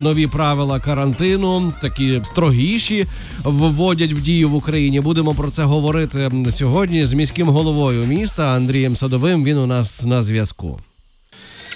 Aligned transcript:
Нові 0.00 0.26
правила 0.26 0.80
карантину, 0.80 1.72
такі 1.80 2.24
строгіші, 2.24 3.06
вводять 3.44 4.12
в 4.12 4.20
дію 4.22 4.48
в 4.48 4.54
Україні. 4.54 5.00
Будемо 5.00 5.34
про 5.34 5.50
це 5.50 5.62
говорити 5.64 6.30
сьогодні 6.50 7.06
з 7.06 7.12
міським 7.12 7.48
головою 7.48 8.06
міста 8.06 8.42
Андрієм 8.56 8.96
Садовим. 8.96 9.44
Він 9.44 9.58
у 9.58 9.66
нас 9.66 10.04
на 10.04 10.22
зв'язку. 10.22 10.80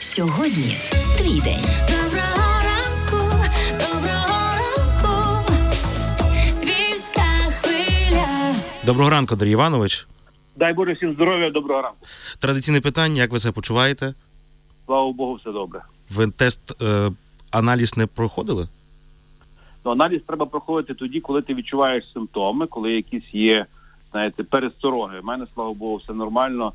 Сьогодні 0.00 0.76
твій 1.18 1.40
день. 1.40 1.64
Доброго 1.88 2.60
ранку, 2.64 3.36
доброго 3.70 4.54
ранку, 4.56 5.52
Львівська 6.62 7.22
хвиля. 7.60 8.54
Доброго 8.86 9.10
ранку, 9.10 9.34
Андрій 9.34 9.50
Іванович. 9.50 10.06
Дай 10.56 10.74
Боже 10.74 10.92
всім 10.92 11.14
здоров'я, 11.14 11.50
доброго 11.50 11.82
ранку. 11.82 12.06
Традиційне 12.40 12.80
питання, 12.80 13.22
як 13.22 13.32
ви 13.32 13.40
себе 13.40 13.52
почуваєте? 13.52 14.14
Слава 14.86 15.12
Богу, 15.12 15.34
все 15.34 15.52
добре. 15.52 15.82
Ви 16.10 16.26
тест 16.30 16.82
е, 16.82 17.10
аналіз 17.52 17.96
не 17.96 18.06
проходили? 18.06 18.68
Ну, 19.84 19.90
аналіз 19.90 20.20
треба 20.26 20.46
проходити 20.46 20.94
тоді, 20.94 21.20
коли 21.20 21.42
ти 21.42 21.54
відчуваєш 21.54 22.04
симптоми, 22.12 22.66
коли 22.66 22.92
якісь 22.92 23.34
є, 23.34 23.66
знаєте, 24.10 24.44
перестороги. 24.44 25.20
У 25.20 25.24
мене, 25.24 25.46
слава 25.54 25.72
Богу, 25.72 25.96
все 25.96 26.12
нормально. 26.12 26.72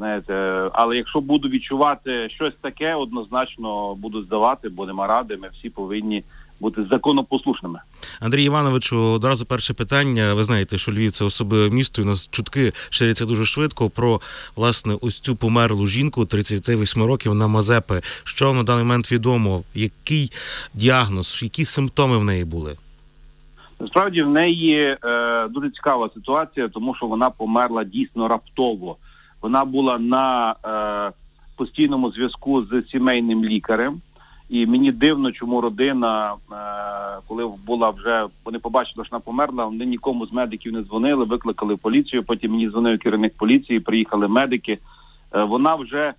Знаєте, 0.00 0.34
але 0.72 0.96
якщо 0.96 1.20
буду 1.20 1.48
відчувати 1.48 2.28
щось 2.30 2.54
таке, 2.60 2.94
однозначно 2.94 3.94
буду 3.94 4.22
здавати, 4.22 4.68
бо 4.68 4.86
нема 4.86 5.06
ради, 5.06 5.36
ми 5.36 5.48
всі 5.58 5.70
повинні 5.70 6.24
бути 6.60 6.84
законопослушними. 6.84 7.80
Андрій 8.20 8.44
Івановичу, 8.44 8.98
одразу 8.98 9.46
перше 9.46 9.74
питання. 9.74 10.34
Ви 10.34 10.44
знаєте, 10.44 10.78
що 10.78 10.92
Львів 10.92 11.10
це 11.10 11.24
особливе 11.24 11.74
місто, 11.74 12.02
і 12.02 12.04
у 12.04 12.08
нас 12.08 12.28
чутки 12.30 12.72
ширяться 12.90 13.26
дуже 13.26 13.44
швидко 13.44 13.90
про 13.90 14.20
власне 14.56 14.96
ось 15.00 15.20
цю 15.20 15.36
померлу 15.36 15.86
жінку 15.86 16.26
38 16.26 17.02
років 17.02 17.34
на 17.34 17.46
Мазепи. 17.46 18.02
Що 18.24 18.52
на 18.52 18.62
даний 18.62 18.84
момент 18.84 19.12
відомо? 19.12 19.62
Який 19.74 20.32
діагноз, 20.74 21.40
які 21.42 21.64
симптоми 21.64 22.18
в 22.18 22.24
неї 22.24 22.44
були? 22.44 22.76
Насправді 23.80 24.22
в 24.22 24.30
неї 24.30 24.96
е, 25.04 25.48
дуже 25.48 25.70
цікава 25.70 26.10
ситуація, 26.14 26.68
тому 26.68 26.94
що 26.94 27.06
вона 27.06 27.30
померла 27.30 27.84
дійсно 27.84 28.28
раптово. 28.28 28.96
Вона 29.42 29.64
була 29.64 29.98
на 29.98 30.54
е, 30.64 31.12
постійному 31.56 32.10
зв'язку 32.10 32.64
з 32.64 32.84
сімейним 32.90 33.44
лікарем. 33.44 34.00
І 34.48 34.66
мені 34.66 34.92
дивно, 34.92 35.32
чому 35.32 35.60
родина, 35.60 36.32
е, 36.32 36.56
коли 37.28 37.50
була 37.66 37.90
вже, 37.90 38.26
вони 38.44 38.58
побачили, 38.58 39.04
що 39.04 39.10
вона 39.10 39.20
померла, 39.20 39.64
вони 39.64 39.86
нікому 39.86 40.26
з 40.26 40.32
медиків 40.32 40.72
не 40.72 40.82
дзвонили, 40.82 41.24
викликали 41.24 41.76
поліцію, 41.76 42.24
потім 42.24 42.50
мені 42.50 42.70
дзвонив 42.70 42.98
керівник 42.98 43.34
поліції, 43.36 43.80
приїхали 43.80 44.28
медики. 44.28 44.78
Е, 45.34 45.44
вона 45.44 45.74
вже 45.74 46.14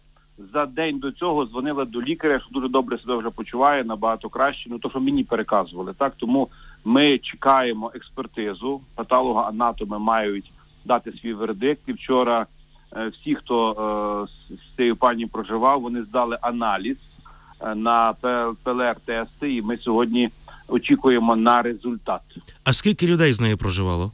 за 0.54 0.66
день 0.66 1.00
до 1.00 1.12
цього 1.12 1.46
дзвонила 1.46 1.86
до 1.86 2.02
лікаря, 2.02 2.40
що 2.40 2.50
дуже 2.52 2.68
добре 2.68 2.98
себе 2.98 3.16
вже 3.16 3.30
почуває, 3.30 3.84
набагато 3.84 4.30
краще, 4.30 4.70
ну 4.70 4.80
то, 4.80 4.90
що 4.90 5.00
мені 5.00 5.24
переказували. 5.24 5.94
Так, 5.98 6.14
тому 6.18 6.48
ми 6.86 7.18
чекаємо 7.18 7.92
експертизу, 7.96 8.82
патологоанатоми 8.96 10.00
мають 10.00 10.52
дати 10.86 11.12
свій 11.12 11.34
вердикт. 11.34 11.82
І 11.88 11.94
вчора 11.94 12.46
всі, 12.96 13.36
хто 13.36 13.72
е, 13.72 14.54
з- 14.56 14.76
цією 14.76 14.96
пані 14.96 15.26
проживав, 15.26 15.82
вони 15.82 16.04
здали 16.04 16.38
аналіз 16.42 16.98
е, 17.62 17.76
на 17.76 18.14
ПЛР-тести, 18.64 19.46
і 19.46 19.62
ми 19.62 19.78
сьогодні 19.78 20.30
очікуємо 20.68 21.36
на 21.36 21.62
результат. 21.62 22.22
А 22.64 22.74
скільки 22.74 23.08
людей 23.08 23.34
з 23.34 23.40
нею 23.42 23.58
проживало? 23.58 24.12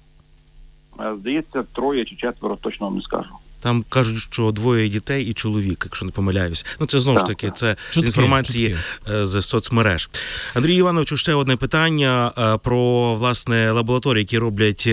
Е, 1.00 1.16
Здається, 1.20 1.64
троє 1.64 2.06
чи 2.06 2.16
четверо, 2.16 2.56
точно 2.56 2.86
вам 2.86 2.96
не 2.96 3.02
скажу. 3.02 3.30
Там 3.68 3.84
кажуть, 3.90 4.18
що 4.18 4.52
двоє 4.52 4.90
дітей 4.90 5.26
і 5.26 5.34
чоловік, 5.34 5.82
якщо 5.86 6.06
не 6.06 6.12
помиляюсь. 6.12 6.66
Ну 6.80 6.88
це 6.88 7.00
знову 7.00 7.20
ж 7.20 7.26
таки, 7.26 7.48
так. 7.48 7.58
це 7.58 7.76
з 7.92 8.06
інформації 8.06 8.70
чутки. 8.70 9.14
е, 9.14 9.26
з 9.26 9.42
соцмереж. 9.42 10.10
Андрій 10.54 10.76
Івановичу, 10.76 11.18
ще 11.18 11.34
одне 11.34 11.56
питання 11.56 12.32
е, 12.38 12.58
про 12.58 13.16
власне 13.16 13.72
лабораторії, 13.72 14.22
які 14.22 14.38
роблять 14.38 14.90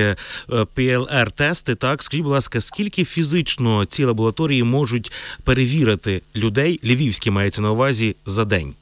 ПЛР-тести. 0.48 1.74
Так, 1.74 2.02
скажіть, 2.02 2.24
будь 2.24 2.32
ласка, 2.32 2.60
скільки 2.60 3.04
фізично 3.04 3.84
ці 3.84 4.04
лабораторії 4.04 4.62
можуть 4.62 5.12
перевірити 5.44 6.22
людей, 6.36 6.80
львівські 6.84 7.30
мається 7.30 7.62
на 7.62 7.70
увазі 7.70 8.16
за 8.26 8.44
день? 8.44 8.74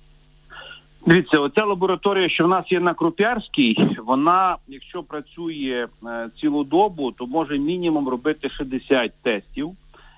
Дивіться, 1.07 1.39
оця 1.39 1.65
лабораторія, 1.65 2.29
що 2.29 2.45
в 2.45 2.49
нас 2.49 2.73
є 2.73 2.81
на 2.81 2.95
Круп'ярській, 2.95 3.77
вона, 4.07 4.57
якщо 4.69 5.03
працює 5.03 5.87
е, 6.07 6.29
цілу 6.41 6.65
добу, 6.65 7.13
то 7.13 7.27
може 7.27 7.59
мінімум 7.59 8.09
робити 8.09 8.51
60 8.51 9.13
тестів. 9.23 9.71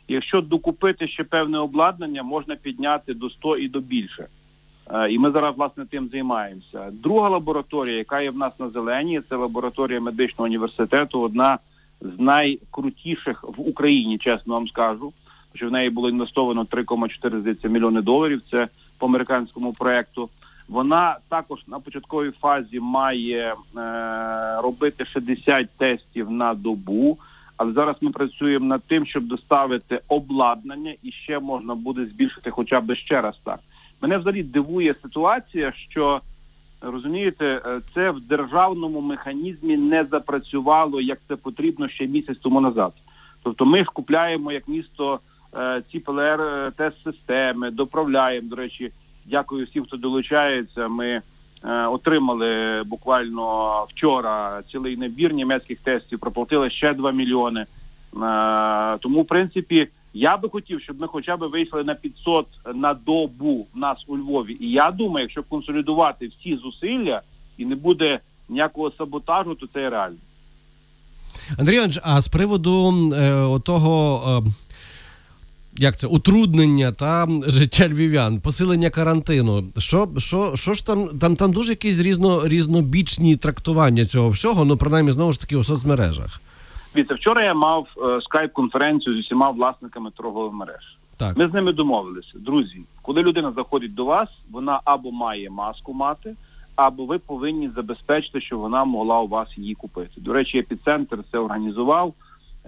Якщо 0.09 0.41
докупити 0.41 1.09
ще 1.09 1.25
певне 1.25 1.59
обладнання, 1.59 2.23
можна 2.23 2.57
підняти 2.57 3.15
до 3.15 3.31
100 3.31 3.57
і 3.57 3.69
до 3.69 3.81
більше. 3.81 4.27
Е, 4.91 5.13
І 5.13 5.19
ми 5.19 5.31
зараз, 5.31 5.57
власне, 5.57 5.87
тим 5.87 6.09
займаємося. 6.09 6.91
Друга 6.93 7.29
лабораторія, 7.29 7.97
яка 7.97 8.21
є 8.21 8.31
в 8.31 8.37
нас 8.37 8.53
на 8.59 8.71
зеленій, 8.71 9.21
це 9.29 9.37
лабораторія 9.37 10.01
медичного 10.01 10.45
університету, 10.45 11.21
одна 11.21 11.59
з 12.01 12.21
найкрутіших 12.21 13.45
в 13.45 13.69
Україні, 13.69 14.19
чесно 14.19 14.55
вам 14.55 14.69
скажу, 14.69 15.13
що 15.55 15.69
в 15.69 15.73
неї 15.73 15.91
було 15.91 16.09
інвестовано 16.09 16.65
3,4 16.65 17.69
мільйони 17.69 18.03
доларів. 18.03 18.43
Це 18.51 18.69
по 18.99 19.07
американському 19.07 19.73
проекту. 19.73 20.29
Вона 20.69 21.17
також 21.29 21.61
на 21.67 21.81
початковій 21.81 22.31
фазі 22.41 22.81
має 22.81 23.55
е, 23.77 24.63
робити 24.63 25.07
60 25.07 25.69
тестів 25.79 26.31
на 26.31 26.55
добу, 26.55 27.19
але 27.57 27.73
зараз 27.73 27.97
ми 28.01 28.11
працюємо 28.11 28.67
над 28.67 28.83
тим, 28.83 29.07
щоб 29.07 29.25
доставити 29.25 30.01
обладнання 30.09 30.95
і 31.03 31.13
ще 31.13 31.39
можна 31.39 31.75
буде 31.75 32.07
збільшити 32.07 32.51
хоча 32.51 32.81
б 32.81 32.97
ще 32.97 33.21
раз 33.21 33.35
так. 33.45 33.61
Мене 34.01 34.19
взагалі 34.19 34.43
дивує 34.43 34.95
ситуація, 35.03 35.73
що 35.91 36.21
розумієте, 36.81 37.63
е, 37.67 37.81
це 37.95 38.11
в 38.11 38.21
державному 38.21 39.01
механізмі 39.01 39.77
не 39.77 40.05
запрацювало, 40.05 41.01
як 41.01 41.19
це 41.29 41.37
потрібно 41.37 41.89
ще 41.89 42.07
місяць 42.07 42.39
тому 42.43 42.61
назад. 42.61 42.93
Тобто 43.43 43.65
ми 43.65 43.79
ж 43.79 43.85
купляємо 43.85 44.53
як 44.53 44.69
місто 44.69 45.21
е, 45.57 45.83
ці 45.93 45.99
ПЛР-тест-системи, 45.99 47.71
доправляємо, 47.71 48.49
до 48.49 48.57
речі, 48.57 48.93
дякую 49.27 49.67
всім, 49.67 49.85
хто 49.85 49.97
долучається. 49.97 50.89
Ми 50.89 51.07
е, 51.07 51.23
отримали 51.71 52.83
буквально 52.87 53.87
вчора 53.91 54.63
цілий 54.73 54.97
набір 54.97 55.33
німецьких 55.33 55.79
тестів, 55.81 56.19
проплатили 56.19 56.71
ще 56.71 56.95
2 56.95 57.13
мільйони. 57.13 57.61
Е, 57.61 57.67
тому, 58.99 59.23
в 59.23 59.27
принципі, 59.27 59.89
я 60.15 60.37
би 60.37 60.49
хотів, 60.49 60.81
щоб 60.81 61.01
ми 61.01 61.07
хоча 61.07 61.37
б 61.37 61.49
вийшли 61.49 61.85
на 61.85 61.95
500 61.95 62.47
на 62.75 62.95
добу 62.95 63.67
в 63.75 63.79
нас 63.79 63.99
у 64.07 64.17
Львові. 64.17 64.57
І 64.61 64.71
я 64.71 64.91
думаю, 64.91 65.25
якщо 65.25 65.43
консолідувати 65.43 66.31
всі 66.39 66.57
зусилля 66.57 67.23
і 67.59 67.65
не 67.65 67.75
буде 67.75 68.21
ніякого 68.49 68.93
саботажу, 68.99 69.55
то 69.55 69.67
це 69.67 69.91
реально. 69.91 70.17
Андрій 71.59 71.75
Іванович, 71.75 71.99
а 72.03 72.21
з 72.21 72.29
приводу 72.29 72.95
е, 73.15 73.33
отого. 73.33 74.45
Як 75.77 75.97
це 75.97 76.07
утруднення 76.07 76.93
та 76.93 77.27
життя 77.47 77.89
львів'ян, 77.89 78.41
посилення 78.41 78.91
карантину. 78.91 79.65
Що, 79.79 80.09
що, 80.19 80.57
що 80.57 80.75
ж 80.75 80.87
там, 80.87 81.09
там, 81.09 81.37
там 81.37 81.53
дуже 81.53 81.73
якісь 81.73 82.01
різно, 82.01 82.49
різнобічні 82.49 83.37
трактування 83.37 84.05
цього 84.05 84.29
всього, 84.29 84.65
ну 84.65 84.77
принаймні 84.77 85.13
знову 85.13 85.33
ж 85.33 85.41
таки 85.41 85.57
у 85.57 85.65
соцмережах. 85.65 86.41
Дивіться, 86.95 87.15
вчора 87.15 87.45
я 87.45 87.55
мав 87.55 87.87
е, 87.97 88.01
скайп-конференцію 88.01 89.17
з 89.17 89.19
усіма 89.19 89.51
власниками 89.51 90.11
торгових 90.11 90.53
мереж. 90.53 90.97
Так. 91.17 91.37
Ми 91.37 91.49
з 91.49 91.53
ними 91.53 91.73
домовилися. 91.73 92.33
Друзі, 92.35 92.81
коли 93.03 93.23
людина 93.23 93.53
заходить 93.57 93.95
до 93.95 94.05
вас, 94.05 94.29
вона 94.51 94.81
або 94.85 95.13
має 95.13 95.51
маску 95.51 95.95
мати, 95.95 96.35
або 96.77 97.07
ви 97.07 97.19
повинні 97.19 97.71
забезпечити, 97.71 98.41
щоб 98.41 98.59
вона 98.59 98.85
могла 98.85 99.21
у 99.21 99.29
вас 99.29 99.49
її 99.59 99.75
купити. 99.75 100.21
До 100.21 100.33
речі, 100.33 100.59
епіцентр 100.59 101.19
це 101.33 101.39
організував, 101.39 102.15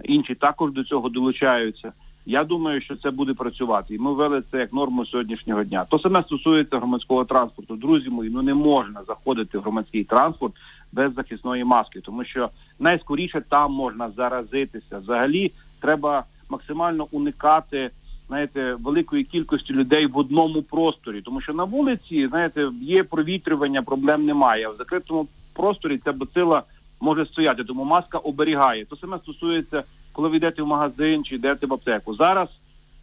інші 0.03 0.35
також 0.35 0.71
до 0.71 0.83
цього 0.83 1.09
долучаються. 1.09 1.91
Я 2.29 2.43
думаю, 2.43 2.81
що 2.81 2.95
це 2.95 3.11
буде 3.11 3.33
працювати. 3.33 3.95
І 3.95 3.99
ми 3.99 4.13
ввели 4.13 4.43
це 4.51 4.59
як 4.59 4.73
норму 4.73 5.05
сьогоднішнього 5.05 5.63
дня. 5.63 5.85
То 5.89 5.99
саме 5.99 6.23
стосується 6.23 6.77
громадського 6.77 7.25
транспорту. 7.25 7.75
Друзі 7.75 8.09
мої, 8.09 8.29
ну 8.29 8.41
не 8.41 8.53
можна 8.53 9.01
заходити 9.07 9.57
в 9.57 9.61
громадський 9.61 10.03
транспорт 10.03 10.53
без 10.91 11.13
захисної 11.13 11.63
маски, 11.63 12.01
тому 12.01 12.25
що 12.25 12.49
найскоріше 12.79 13.41
там 13.49 13.73
можна 13.73 14.11
заразитися. 14.17 14.97
Взагалі 14.97 15.51
треба 15.79 16.23
максимально 16.49 17.07
уникати 17.11 17.91
знаєте, 18.27 18.75
великої 18.79 19.23
кількості 19.23 19.73
людей 19.73 20.05
в 20.05 20.17
одному 20.17 20.61
просторі, 20.61 21.21
тому 21.21 21.41
що 21.41 21.53
на 21.53 21.63
вулиці, 21.63 22.27
знаєте, 22.27 22.69
є 22.81 23.03
провітрювання, 23.03 23.81
проблем 23.81 24.25
немає. 24.25 24.67
А 24.67 24.69
в 24.69 24.77
закритому 24.77 25.27
просторі 25.53 25.99
ця 26.05 26.13
бацила 26.13 26.63
може 26.99 27.25
стояти, 27.25 27.63
тому 27.63 27.83
маска 27.83 28.17
оберігає. 28.17 28.85
То 28.85 28.95
саме 28.95 29.17
стосується, 29.17 29.83
коли 30.17 30.29
ви 30.29 30.37
йдете 30.37 30.61
в 30.61 30.67
магазин 30.67 31.23
чи 31.23 31.35
йдете 31.35 31.67
в 31.67 31.73
аптеку. 31.73 32.15
Зараз 32.15 32.47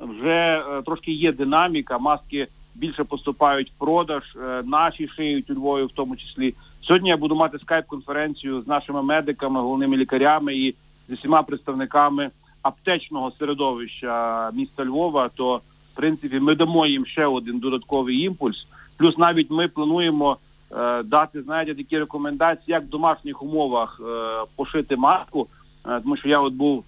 вже 0.00 0.64
е, 0.68 0.82
трошки 0.82 1.12
є 1.12 1.32
динаміка, 1.32 1.98
маски 1.98 2.46
більше 2.74 3.04
поступають 3.04 3.70
в 3.70 3.78
продаж, 3.78 4.22
е, 4.36 4.62
наші 4.64 5.08
шиють 5.08 5.50
у 5.50 5.54
Львові 5.54 5.82
в 5.82 5.90
тому 5.94 6.16
числі. 6.16 6.54
Сьогодні 6.82 7.08
я 7.08 7.16
буду 7.16 7.34
мати 7.34 7.58
скайп-конференцію 7.58 8.62
з 8.62 8.66
нашими 8.66 9.02
медиками, 9.02 9.60
головними 9.60 9.96
лікарями 9.96 10.54
і 10.56 10.74
з 11.08 11.12
усіма 11.12 11.42
представниками 11.42 12.30
аптечного 12.62 13.32
середовища 13.38 14.50
міста 14.54 14.84
Львова, 14.84 15.30
то 15.34 15.56
в 15.92 15.96
принципі 15.96 16.40
ми 16.40 16.54
дамо 16.54 16.86
їм 16.86 17.06
ще 17.06 17.26
один 17.26 17.58
додатковий 17.58 18.20
імпульс. 18.20 18.66
Плюс 18.96 19.18
навіть 19.18 19.50
ми 19.50 19.68
плануємо 19.68 20.36
е, 20.72 21.02
дати, 21.02 21.42
знаєте, 21.42 21.74
такі 21.74 21.98
рекомендації, 21.98 22.64
як 22.66 22.82
в 22.82 22.88
домашніх 22.88 23.42
умовах 23.42 24.00
е, 24.00 24.44
пошити 24.56 24.96
маску, 24.96 25.48
Е, 25.88 26.00
тому 26.00 26.16
що 26.16 26.28
я 26.28 26.40
от 26.40 26.52
був 26.52 26.84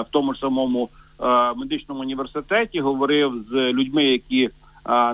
в 0.00 0.06
тому 0.10 0.34
ж 0.34 0.40
самому 0.40 0.88
е, 1.20 1.54
медичному 1.54 2.00
університеті, 2.00 2.80
говорив 2.80 3.44
з 3.50 3.54
людьми, 3.54 4.04
які 4.04 4.42
е, 4.44 4.50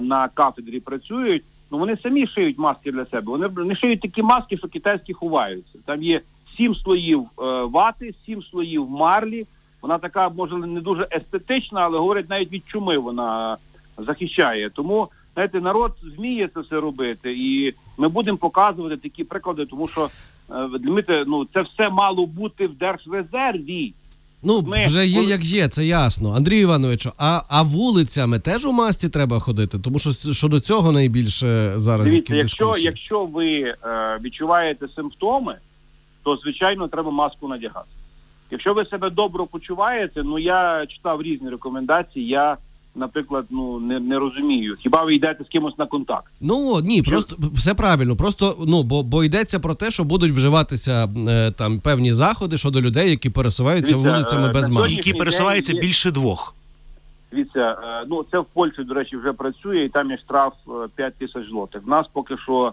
на 0.00 0.28
кафедрі 0.34 0.80
працюють. 0.80 1.44
Ну 1.70 1.78
вони 1.78 1.96
самі 2.02 2.26
шиють 2.26 2.58
маски 2.58 2.92
для 2.92 3.06
себе. 3.06 3.26
Вони, 3.26 3.46
вони 3.46 3.76
шиють 3.76 4.00
такі 4.00 4.22
маски, 4.22 4.56
що 4.58 4.68
китайські 4.68 5.12
ховаються. 5.12 5.78
Там 5.84 6.02
є 6.02 6.20
сім 6.56 6.74
слоїв 6.74 7.20
е, 7.20 7.44
вати, 7.64 8.14
сім 8.26 8.42
слоїв 8.42 8.90
марлі. 8.90 9.46
Вона 9.82 9.98
така, 9.98 10.28
може, 10.28 10.56
не 10.56 10.80
дуже 10.80 11.08
естетична, 11.12 11.80
але 11.80 11.98
говорить, 11.98 12.30
навіть 12.30 12.52
від 12.52 12.62
чуми 12.66 12.98
вона 12.98 13.56
захищає. 13.98 14.70
Тому, 14.70 15.06
знаєте, 15.34 15.60
народ 15.60 15.92
вміє 16.16 16.48
це 16.54 16.60
все 16.60 16.80
робити, 16.80 17.34
і 17.38 17.74
ми 17.98 18.08
будемо 18.08 18.38
показувати 18.38 18.96
такі 18.96 19.24
приклади, 19.24 19.66
тому 19.66 19.88
що 19.88 20.10
е, 20.50 21.24
ну 21.26 21.46
це 21.54 21.62
все 21.62 21.90
мало 21.90 22.26
бути 22.26 22.66
в 22.66 22.74
держрезерві. 22.74 23.94
Ну, 24.42 24.62
Ми- 24.62 24.86
вже 24.86 25.06
є 25.06 25.22
як 25.22 25.44
є, 25.44 25.68
це 25.68 25.84
ясно. 25.86 26.32
Андрію 26.36 26.62
Івановичу, 26.62 27.12
а, 27.18 27.40
а 27.48 27.62
вулицями 27.62 28.38
теж 28.38 28.66
у 28.66 28.72
масці 28.72 29.08
треба 29.08 29.38
ходити? 29.38 29.78
Тому 29.78 29.98
що 29.98 30.32
щодо 30.32 30.60
цього 30.60 30.92
найбільше 30.92 31.72
зараз 31.76 32.06
Дивіться, 32.10 32.36
якщо, 32.36 32.64
дискусії. 32.64 32.86
якщо 32.86 33.24
ви 33.26 33.60
е, 33.60 33.74
відчуваєте 34.24 34.86
симптоми, 34.96 35.56
то 36.24 36.36
звичайно 36.36 36.88
треба 36.88 37.10
маску 37.10 37.48
надягати. 37.48 37.88
Якщо 38.50 38.74
ви 38.74 38.84
себе 38.84 39.10
добре 39.10 39.44
почуваєте, 39.50 40.22
ну 40.22 40.38
я 40.38 40.86
читав 40.86 41.22
різні 41.22 41.50
рекомендації, 41.50 42.26
я, 42.26 42.56
наприклад, 42.98 43.46
ну 43.50 43.80
не, 43.80 44.00
не 44.00 44.18
розумію. 44.18 44.76
Хіба 44.80 45.04
ви 45.04 45.14
йдете 45.14 45.44
з 45.44 45.48
кимось 45.48 45.78
на 45.78 45.86
контакт? 45.86 46.32
Ну 46.40 46.80
ні, 46.80 47.02
Що- 47.02 47.10
просто 47.10 47.36
все 47.54 47.74
правильно. 47.74 48.16
Просто 48.16 48.56
ну 48.66 48.82
бо, 48.82 49.02
бо 49.02 49.24
йдеться 49.24 49.58
про 49.60 49.74
те, 49.74 49.90
що 49.90 50.04
будуть 50.04 50.32
вживатися 50.32 51.08
е, 51.28 51.50
там 51.50 51.80
певні 51.80 52.12
заходи 52.14 52.58
щодо 52.58 52.80
людей, 52.80 53.10
які 53.10 53.30
пересуваються 53.30 53.94
Дивіться, 53.94 54.12
вулицями 54.12 54.48
е, 54.48 54.52
без 54.52 54.68
маски. 54.68 54.92
Які 54.92 55.12
пересуваються 55.14 55.72
є- 55.72 55.80
більше 55.80 56.10
двох. 56.10 56.54
Дивіться, 57.32 57.76
е, 57.84 58.04
ну 58.08 58.24
це 58.30 58.38
в 58.38 58.44
Польщі, 58.44 58.84
до 58.84 58.94
речі, 58.94 59.16
вже 59.16 59.32
працює, 59.32 59.84
і 59.84 59.88
там 59.88 60.10
є 60.10 60.18
штраф 60.18 60.52
е, 60.68 60.72
5 60.96 61.14
тисяч 61.14 61.48
злотих. 61.50 61.82
В 61.86 61.88
нас 61.88 62.06
поки 62.12 62.34
що 62.44 62.66
е, 62.68 62.72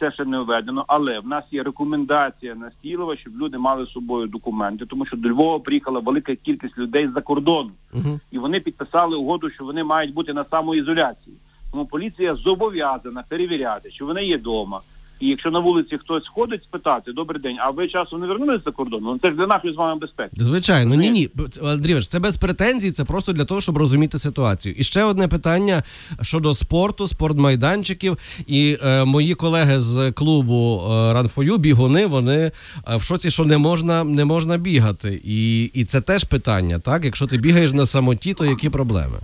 це 0.00 0.12
ще 0.12 0.24
не 0.24 0.38
введено, 0.38 0.84
але 0.88 1.20
в 1.20 1.26
нас 1.26 1.44
є 1.50 1.62
рекомендація 1.62 2.54
настійлива, 2.54 3.16
щоб 3.16 3.36
люди 3.36 3.58
мали 3.58 3.86
з 3.86 3.90
собою 3.90 4.26
документи, 4.26 4.86
тому 4.86 5.06
що 5.06 5.16
до 5.16 5.28
Львова 5.28 5.58
приїхала 5.58 6.00
велика 6.00 6.34
кількість 6.34 6.78
людей 6.78 7.08
з-за 7.08 7.20
кордону. 7.20 7.70
Угу. 7.94 8.20
і 8.30 8.38
вони 8.38 8.60
підписали 8.60 9.16
угоду, 9.16 9.50
що 9.50 9.64
вони 9.64 9.84
мають 9.84 10.14
бути 10.14 10.32
на 10.32 10.44
самоізоляції. 10.50 11.36
Тому 11.72 11.86
поліція 11.86 12.34
зобов'язана 12.34 13.24
перевіряти, 13.28 13.90
що 13.90 14.06
вони 14.06 14.24
є 14.24 14.36
вдома. 14.36 14.80
І 15.20 15.28
якщо 15.28 15.50
на 15.50 15.58
вулиці 15.58 15.98
хтось 15.98 16.28
ходить, 16.28 16.62
спитати, 16.62 17.12
добрий 17.12 17.42
день, 17.42 17.56
а 17.60 17.70
ви 17.70 17.88
часом 17.88 18.20
не 18.20 18.26
вернулися 18.26 18.62
за 18.64 18.70
кордон? 18.70 19.00
Ну 19.02 19.18
це 19.22 19.28
ж 19.28 19.36
для 19.36 19.46
нашої 19.46 19.74
з 19.74 19.76
вами 19.76 20.00
безпеки. 20.00 20.30
Звичайно, 20.36 20.94
ні, 20.94 21.10
ні. 21.10 21.28
Андрій 21.62 22.00
це 22.00 22.18
без 22.18 22.36
претензій, 22.36 22.90
це 22.90 23.04
просто 23.04 23.32
для 23.32 23.44
того, 23.44 23.60
щоб 23.60 23.76
розуміти 23.76 24.18
ситуацію. 24.18 24.74
І 24.78 24.84
ще 24.84 25.04
одне 25.04 25.28
питання 25.28 25.82
щодо 26.22 26.54
спорту, 26.54 27.06
спортмайданчиків. 27.08 28.18
І 28.46 28.78
е, 28.82 29.04
мої 29.04 29.34
колеги 29.34 29.78
з 29.78 30.12
клубу 30.12 30.82
е, 30.84 31.12
Ранфою, 31.12 31.58
бігуни, 31.58 32.06
вони 32.06 32.36
е, 32.36 32.52
в 32.96 33.02
шоці, 33.02 33.30
що 33.30 33.44
не 33.44 33.58
можна, 33.58 34.04
не 34.04 34.24
можна 34.24 34.56
бігати. 34.58 35.20
І, 35.24 35.62
і 35.64 35.84
це 35.84 36.00
теж 36.00 36.24
питання, 36.24 36.78
так? 36.78 37.04
Якщо 37.04 37.26
ти 37.26 37.38
бігаєш 37.38 37.72
на 37.72 37.86
самоті, 37.86 38.34
то 38.34 38.44
які 38.44 38.70
проблеми? 38.70 39.18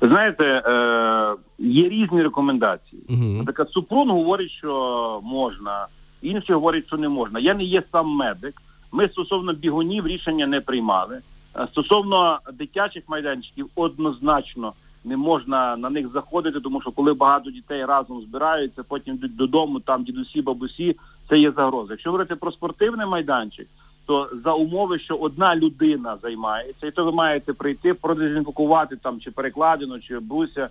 Ви 0.00 0.08
знаєте, 0.08 0.44
е, 0.44 1.36
є 1.58 1.88
різні 1.88 2.22
рекомендації. 2.22 3.02
Угу. 3.08 3.18
Наприклад, 3.18 3.70
Супрун 3.70 4.10
говорить, 4.10 4.50
що 4.50 5.20
можна, 5.24 5.86
інші 6.22 6.52
говорять, 6.52 6.86
що 6.86 6.96
не 6.96 7.08
можна. 7.08 7.40
Я 7.40 7.54
не 7.54 7.64
є 7.64 7.82
сам 7.92 8.08
медик. 8.08 8.62
Ми 8.92 9.08
стосовно 9.08 9.52
бігунів 9.52 10.06
рішення 10.06 10.46
не 10.46 10.60
приймали. 10.60 11.18
Е, 11.56 11.66
Стосовно 11.72 12.38
дитячих 12.52 13.02
майданчиків 13.08 13.66
однозначно 13.74 14.72
не 15.04 15.16
можна 15.16 15.76
на 15.76 15.90
них 15.90 16.08
заходити, 16.08 16.60
тому 16.60 16.80
що 16.80 16.90
коли 16.90 17.14
багато 17.14 17.50
дітей 17.50 17.84
разом 17.84 18.22
збираються, 18.22 18.82
потім 18.82 19.14
йдуть 19.14 19.36
додому, 19.36 19.80
там 19.80 20.04
дідусі, 20.04 20.42
бабусі, 20.42 20.96
це 21.28 21.38
є 21.38 21.50
загроза. 21.50 21.92
Якщо 21.92 22.10
говорити 22.10 22.36
про 22.36 22.52
спортивний 22.52 23.06
майданчик, 23.06 23.68
то 24.08 24.28
за 24.44 24.52
умови, 24.52 24.98
що 24.98 25.16
одна 25.16 25.56
людина 25.56 26.16
займається, 26.22 26.86
і 26.86 26.90
то 26.90 27.04
ви 27.04 27.12
маєте 27.12 27.52
прийти, 27.52 27.94
продезінфікувати 27.94 28.96
там 28.96 29.20
чи 29.20 29.30
перекладину, 29.30 30.00
чи 30.00 30.18
бруся, 30.18 30.68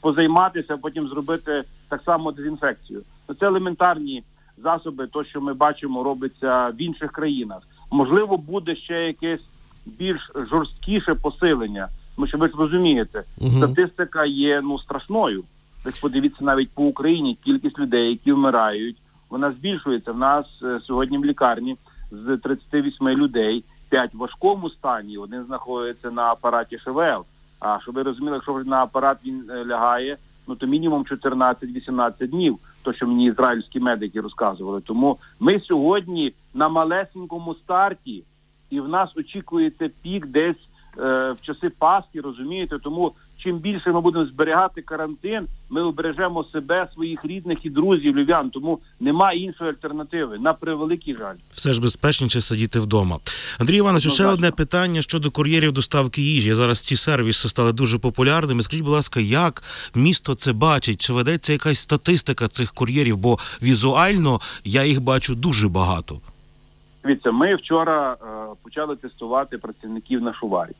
позайматися, 0.00 0.76
потім 0.76 1.08
зробити 1.08 1.64
так 1.88 2.02
само 2.04 2.32
дезінфекцію. 2.32 3.02
Ну, 3.28 3.34
Це 3.40 3.46
елементарні 3.46 4.22
засоби, 4.58 5.06
то, 5.06 5.24
що 5.24 5.40
ми 5.40 5.54
бачимо, 5.54 6.02
робиться 6.02 6.68
в 6.68 6.82
інших 6.82 7.12
країнах. 7.12 7.62
Можливо, 7.90 8.36
буде 8.36 8.76
ще 8.76 8.94
якесь 9.06 9.40
більш 9.86 10.30
жорсткіше 10.50 11.14
посилення. 11.14 11.88
Тому 12.16 12.26
що 12.26 12.38
ви 12.38 12.48
ж 12.48 12.54
розумієте, 12.58 13.24
Мгм. 13.40 13.50
статистика 13.50 14.24
є 14.24 14.60
ну 14.60 14.78
страшною. 14.78 15.44
Ж 15.86 16.00
подивіться 16.00 16.44
навіть 16.44 16.70
по 16.70 16.82
Україні 16.82 17.38
кількість 17.44 17.78
людей, 17.78 18.10
які 18.10 18.32
вмирають, 18.32 18.96
вона 19.30 19.52
збільшується. 19.52 20.12
В 20.12 20.18
нас 20.18 20.46
е, 20.62 20.80
сьогодні 20.86 21.18
в 21.18 21.24
лікарні 21.24 21.76
з 22.26 22.36
38 22.36 23.08
людей 23.08 23.64
5 23.88 24.14
в 24.14 24.18
важкому 24.18 24.70
стані, 24.70 25.18
один 25.18 25.44
знаходиться 25.44 26.10
на 26.10 26.22
апараті 26.22 26.78
ШВЛ. 26.78 27.24
А 27.60 27.78
щоб 27.82 27.94
ви 27.94 28.02
розуміли, 28.02 28.36
якщо 28.36 28.64
на 28.64 28.82
апарат 28.82 29.18
він 29.24 29.50
е, 29.50 29.64
лягає, 29.64 30.16
ну 30.46 30.54
то 30.54 30.66
мінімум 30.66 31.04
14-18 31.04 32.26
днів, 32.26 32.58
то 32.82 32.92
що 32.92 33.06
мені 33.06 33.26
ізраїльські 33.26 33.80
медики 33.80 34.20
розказували. 34.20 34.80
Тому 34.80 35.18
ми 35.40 35.60
сьогодні 35.60 36.34
на 36.54 36.68
малесенькому 36.68 37.54
старті, 37.54 38.24
і 38.70 38.80
в 38.80 38.88
нас 38.88 39.16
очікується 39.16 39.90
пік 40.02 40.26
десь 40.26 40.68
е, 40.98 41.32
в 41.32 41.36
часи 41.40 41.70
Пасхи, 41.70 42.20
розумієте? 42.20 42.78
Тому 42.78 43.12
чим 43.44 43.58
більше 43.58 43.92
ми 43.92 44.00
будемо 44.00 44.26
зберігати 44.26 44.82
карантин, 44.82 45.46
ми 45.70 45.82
обережемо 45.82 46.44
себе, 46.44 46.88
своїх 46.94 47.24
рідних 47.24 47.58
і 47.62 47.70
друзів, 47.70 48.16
львів'ян. 48.16 48.50
Тому 48.50 48.78
нема 49.00 49.32
іншої 49.32 49.70
альтернативи. 49.70 50.38
На 50.38 50.52
превеликий 50.52 51.16
жаль. 51.16 51.34
Все 51.54 51.72
ж 51.72 51.80
безпечніше 51.80 52.40
сидіти 52.40 52.80
вдома. 52.80 53.18
Андрій 53.58 53.76
Іванович, 53.76 54.12
ще 54.12 54.26
одне 54.26 54.50
питання 54.50 55.02
щодо 55.02 55.30
кур'єрів 55.30 55.72
доставки 55.72 56.22
їжі. 56.22 56.54
Зараз 56.54 56.80
ці 56.80 56.96
сервіси 56.96 57.48
стали 57.48 57.72
дуже 57.72 57.98
популярними. 57.98 58.62
Скажіть, 58.62 58.84
будь 58.84 58.92
ласка, 58.92 59.20
як 59.20 59.62
місто 59.94 60.34
це 60.34 60.52
бачить? 60.52 61.00
Чи 61.00 61.12
ведеться 61.12 61.52
якась 61.52 61.78
статистика 61.78 62.48
цих 62.48 62.72
кур'єрів? 62.72 63.16
Бо 63.16 63.38
візуально 63.62 64.40
я 64.64 64.84
їх 64.84 65.00
бачу 65.00 65.34
дуже 65.34 65.68
багато. 65.68 66.20
Дивіться, 67.04 67.32
ми 67.32 67.54
вчора 67.54 68.12
е, 68.12 68.16
почали 68.62 68.96
тестувати 68.96 69.58
працівників 69.58 70.22
на 70.22 70.34
шуварі. 70.34 70.72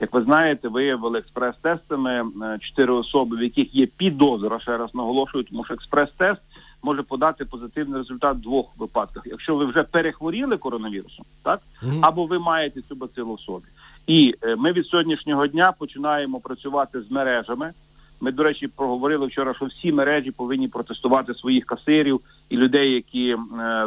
Як 0.00 0.12
ви 0.12 0.22
знаєте, 0.22 0.68
виявили 0.68 1.18
експрес-тестами 1.18 2.30
е, 2.42 2.58
чотири 2.60 2.92
особи, 2.92 3.36
в 3.36 3.42
яких 3.42 3.74
є 3.74 3.86
підозра, 3.86 4.60
ще 4.60 4.76
раз 4.76 4.94
наголошую, 4.94 5.44
тому 5.44 5.64
що 5.64 5.74
експрес-тест 5.74 6.40
може 6.82 7.02
подати 7.02 7.44
позитивний 7.44 7.98
результат 7.98 8.36
в 8.36 8.40
двох 8.40 8.66
випадках. 8.78 9.22
Якщо 9.26 9.56
ви 9.56 9.64
вже 9.64 9.82
перехворіли 9.82 10.56
коронавірусом, 10.56 11.24
так? 11.42 11.60
Або 12.02 12.26
ви 12.26 12.38
маєте 12.38 12.82
цю 12.82 12.94
бацилу 12.94 13.34
в 13.34 13.40
собі. 13.40 13.66
І 14.06 14.34
е, 14.42 14.56
ми 14.56 14.72
від 14.72 14.86
сьогоднішнього 14.86 15.46
дня 15.46 15.72
починаємо 15.78 16.40
працювати 16.40 17.02
з 17.02 17.10
мережами. 17.10 17.72
Ми, 18.20 18.32
до 18.32 18.42
речі, 18.42 18.68
проговорили 18.68 19.26
вчора, 19.26 19.54
що 19.54 19.64
всі 19.64 19.92
мережі 19.92 20.30
повинні 20.30 20.68
протестувати 20.68 21.34
своїх 21.34 21.64
касирів 21.64 22.20
і 22.48 22.56
людей, 22.56 22.92
які 22.92 23.28
е, 23.30 23.36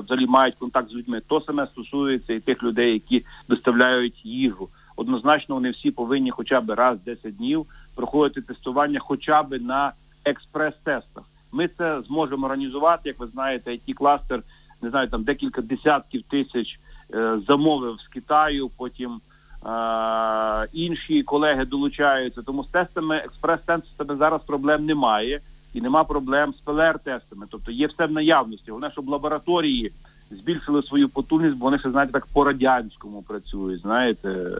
взагалі 0.05 0.27
мають 0.27 0.55
контакт 0.55 0.89
з 0.89 0.93
людьми. 0.93 1.21
То 1.27 1.41
саме 1.47 1.67
стосується 1.67 2.33
і 2.33 2.39
тих 2.39 2.63
людей, 2.63 2.93
які 2.93 3.25
доставляють 3.49 4.25
їжу. 4.25 4.69
Однозначно 5.01 5.55
вони 5.55 5.69
всі 5.71 5.91
повинні 5.91 6.31
хоча 6.31 6.61
б 6.61 6.69
раз 6.69 6.97
в 6.97 7.03
10 7.03 7.37
днів 7.37 7.65
проходити 7.95 8.41
тестування 8.41 8.99
хоча 8.99 9.43
б 9.43 9.59
на 9.59 9.93
експрес-тестах. 10.25 11.23
Ми 11.51 11.69
це 11.77 12.01
зможемо 12.01 12.45
організувати, 12.45 13.09
як 13.09 13.19
ви 13.19 13.27
знаєте, 13.27 13.71
it 13.71 13.93
кластер 13.93 14.43
не 14.81 14.89
знаю, 14.89 15.07
там 15.07 15.23
декілька 15.23 15.61
десятків 15.61 16.23
тисяч 16.29 16.79
е, 17.13 17.39
замовив 17.47 17.99
з 17.99 18.07
Китаю, 18.07 18.69
потім 18.77 19.21
е, 19.65 20.67
інші 20.73 21.23
колеги 21.23 21.65
долучаються. 21.65 22.41
Тому 22.41 22.63
з 22.63 22.67
тестами 22.67 23.15
експрес-тестами 23.15 24.17
зараз 24.17 24.41
проблем 24.41 24.85
немає 24.85 25.41
і 25.73 25.81
нема 25.81 26.03
проблем 26.03 26.53
з 26.53 26.69
ПЛР-тестами. 26.69 27.45
Тобто 27.49 27.71
є 27.71 27.87
все 27.87 28.05
в 28.05 28.11
наявності. 28.11 28.71
Головне, 28.71 28.91
щоб 28.91 29.09
лабораторії 29.09 29.91
збільшили 30.31 30.83
свою 30.83 31.09
потужність, 31.09 31.57
бо 31.57 31.65
вони 31.65 31.79
ще, 31.79 31.91
знаєте, 31.91 32.13
так 32.13 32.25
по-радянському 32.25 33.21
працюють, 33.21 33.81
знаєте. 33.81 34.57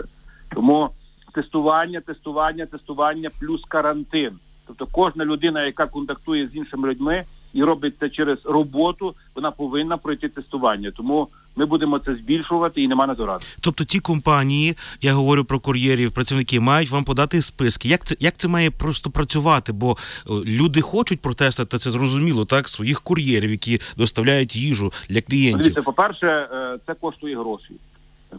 Тому 0.55 0.89
тестування, 1.33 2.01
тестування, 2.01 2.65
тестування 2.65 3.29
плюс 3.39 3.61
карантин. 3.67 4.31
Тобто 4.67 4.87
кожна 4.91 5.25
людина, 5.25 5.65
яка 5.65 5.85
контактує 5.85 6.47
з 6.47 6.55
іншими 6.55 6.89
людьми 6.89 7.23
і 7.53 7.63
робить 7.63 7.93
це 7.99 8.09
через 8.09 8.37
роботу, 8.45 9.15
вона 9.35 9.51
повинна 9.51 9.97
пройти 9.97 10.29
тестування. 10.29 10.91
Тому 10.91 11.27
ми 11.55 11.65
будемо 11.65 11.99
це 11.99 12.15
збільшувати 12.15 12.81
і 12.81 12.87
нема 12.87 13.07
на. 13.07 13.15
Тобто 13.61 13.83
ті 13.83 13.99
компанії, 13.99 14.77
я 15.01 15.13
говорю 15.13 15.45
про 15.45 15.59
кур'єрів, 15.59 16.11
працівники 16.11 16.59
мають 16.59 16.89
вам 16.89 17.03
подати 17.03 17.41
списки. 17.41 17.89
Як 17.89 18.05
це 18.05 18.15
як 18.19 18.37
це 18.37 18.47
має 18.47 18.71
просто 18.71 19.09
працювати? 19.09 19.71
Бо 19.71 19.91
е, 19.91 20.33
люди 20.45 20.81
хочуть 20.81 21.21
протестити, 21.21 21.77
це 21.77 21.91
зрозуміло, 21.91 22.45
так 22.45 22.69
своїх 22.69 23.01
кур'єрів, 23.01 23.51
які 23.51 23.79
доставляють 23.97 24.55
їжу 24.55 24.93
для 25.09 25.21
клієнтів. 25.21 25.61
Дивіться, 25.61 25.81
по-перше, 25.81 26.27
е, 26.27 26.77
це 26.87 26.93
коштує 26.93 27.37
гроші. 27.37 27.73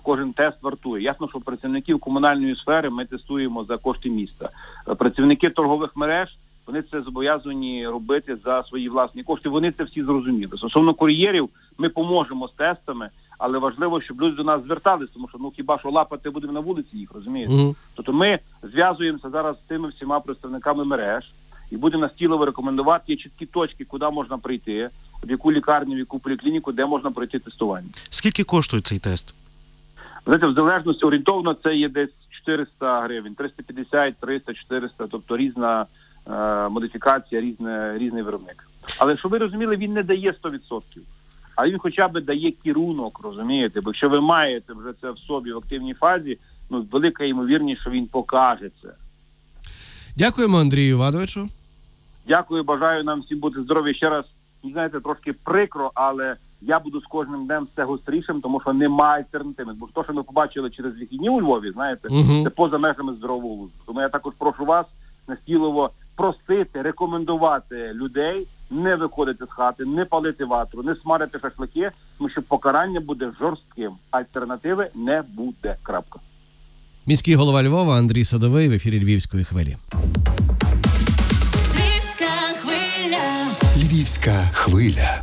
Кожен 0.03 0.33
тест 0.33 0.57
вартує. 0.63 1.03
Ясно, 1.03 1.29
що 1.29 1.41
працівників 1.41 2.01
комунальної 2.01 2.57
сфери 2.57 2.91
ми 2.91 3.05
тестуємо 3.05 3.65
за 3.65 3.77
кошти 3.77 4.11
міста. 4.11 4.51
Е, 4.89 4.95
Працівники 4.95 5.51
торгових 5.51 5.97
мереж 5.97 6.37
вони 6.67 6.83
це 6.83 7.03
зобов'язані 7.03 7.89
робити 7.89 8.37
за 8.45 8.65
свої 8.65 8.89
власні 8.89 9.23
кошти. 9.23 9.49
Вони 9.49 9.73
це 9.73 9.85
всі 9.85 10.03
зрозуміли. 10.03 10.59
Стосовно 10.59 10.95
кур'єрів, 10.95 11.49
ми 11.79 11.89
поможемо 11.89 12.49
з 12.49 12.53
тестами, 12.53 13.09
але 13.39 13.59
важливо, 13.59 14.01
щоб 14.01 14.23
люди 14.23 14.37
до 14.37 14.45
нас 14.45 14.65
звертались, 14.65 15.09
тому 15.15 15.29
що 15.29 15.39
ну 15.41 15.53
хіба 15.57 15.79
що 15.79 15.91
лапати 15.91 16.31
будемо 16.31 16.53
на 16.53 16.61
вулиці 16.61 16.97
їх, 16.97 17.13
розумієте? 17.13 17.53
Мгм. 17.53 17.75
Тобто 17.95 18.13
ми 18.13 18.39
зв'язуємося 18.63 19.31
зараз 19.31 19.57
з 19.57 19.69
тими 19.69 19.89
всіма 19.89 20.21
представниками 20.21 20.85
мереж 20.85 21.33
і 21.71 21.77
будемо 21.77 22.03
настійливо 22.03 22.47
рекомендувати 22.47 23.05
є 23.07 23.17
чіткі 23.17 23.47
точки, 23.47 23.85
куди 23.85 24.11
можна 24.11 24.39
прийти, 24.39 24.91
в 25.25 25.31
яку 25.31 25.53
лікарню, 25.53 25.95
в 25.95 25.99
яку 25.99 26.19
поліклініку, 26.19 26.73
де 26.73 26.87
можна 26.87 27.11
пройти 27.11 27.39
тестування. 27.39 27.89
Скільки 28.11 28.45
коштує 28.45 28.83
цей 28.83 28.99
тест? 28.99 29.35
Знаєте, 30.25 30.47
в 30.47 30.55
залежності 30.55 31.05
орієнтовно 31.05 31.55
це 31.55 31.75
є 31.77 31.89
десь 31.89 32.11
400 32.31 33.01
гривень, 33.03 33.35
350, 33.35 34.15
300, 34.21 34.55
400, 34.55 35.07
тобто 35.07 35.37
різна 35.37 35.87
е, 36.31 36.69
модифікація, 36.69 37.41
різне, 37.41 37.99
різний 37.99 38.23
виробник. 38.23 38.69
Але 38.99 39.17
щоб 39.17 39.31
ви 39.31 39.39
розуміли, 39.39 39.77
він 39.77 39.93
не 39.93 40.03
дає 40.03 40.35
100%. 40.43 40.83
А 41.57 41.69
він 41.69 41.79
хоча 41.79 42.09
б 42.09 42.21
дає 42.21 42.51
керунок, 42.51 43.21
розумієте? 43.23 43.81
Бо 43.81 43.91
якщо 43.91 44.09
ви 44.09 44.21
маєте 44.21 44.73
вже 44.73 44.93
це 45.01 45.11
в 45.11 45.19
собі 45.19 45.53
в 45.53 45.57
активній 45.57 45.95
фазі, 45.95 46.39
ну 46.71 46.87
велика 46.93 47.25
ймовірність, 47.25 47.81
що 47.81 47.91
він 47.91 48.07
покаже 48.07 48.71
це. 48.83 48.89
Дякуємо 50.17 50.59
Андрію 50.59 50.91
Івановичу. 50.91 51.49
Дякую, 52.29 52.65
бажаю 52.65 53.05
нам 53.05 53.21
всім 53.21 53.39
бути 53.41 53.63
здорові. 53.63 53.95
Ще 53.95 54.11
раз, 54.11 54.25
ну, 54.63 54.71
знаєте, 54.71 55.01
трошки 55.01 55.33
прикро, 55.33 55.91
але 55.95 56.37
я 56.67 56.79
буду 56.81 57.01
з 57.01 57.05
кожним 57.05 57.47
днем 57.47 57.67
все 57.73 57.85
гострішим, 57.85 58.41
тому 58.41 58.61
що 58.61 58.73
немає 58.73 59.23
альтернативи. 59.25 59.73
Бо 59.77 59.89
то, 59.95 60.05
що 60.05 60.13
ми 60.13 60.23
побачили 60.23 60.71
через 60.71 60.93
вихідні 60.99 61.29
у 61.29 61.41
Львові, 61.41 61.71
знаєте, 61.75 62.09
Мгм. 62.11 62.45
це 62.45 62.51
поза 62.51 62.79
межами 62.79 63.15
здорового 63.15 63.57
глузду. 63.57 63.77
Тому 63.87 64.01
я 64.01 64.09
також 64.09 64.33
прошу 64.39 64.65
вас 64.65 64.87
настійливо 65.29 65.91
просити, 66.17 66.83
рекомендувати 66.83 67.93
людей 67.95 68.47
не 68.71 68.97
виходити 68.97 69.45
з 69.47 69.53
хати, 69.53 69.85
не 69.85 70.05
палити 70.05 70.45
ватру, 70.45 70.83
не 70.83 70.95
смарити 70.95 71.39
шашлики, 71.39 71.91
тому 72.19 72.31
що 72.31 72.43
покарання 72.43 73.01
буде 73.01 73.31
жорстким. 73.41 73.93
Альтернативи 74.11 74.91
не 74.95 75.23
буде. 75.23 75.77
Крапка. 75.83 76.19
Міський 77.07 77.35
голова 77.35 77.63
Львова 77.63 77.97
Андрій 77.99 78.25
Садовий 78.25 78.69
в 78.69 78.73
ефірі 78.73 79.05
Львівської 79.05 79.45
хвилі. 79.45 79.77
Львівська 81.75 82.25
хвиля. 82.61 83.47
Львівська 83.77 84.33
хвиля. 84.53 85.21